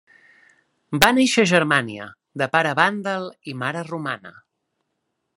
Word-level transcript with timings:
Va 1.01 1.09
néixer 1.17 1.43
a 1.43 1.49
Germània, 1.51 2.07
de 2.43 2.47
pare 2.55 2.71
vàndal 2.79 3.27
i 3.53 3.57
mare 3.65 3.85
romana. 3.91 4.33